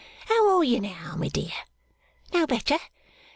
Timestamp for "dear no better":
1.27-2.79